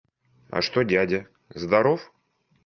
А 0.49 0.63
что 0.63 0.81
дядя? 0.81 1.27
здоров? 1.53 2.11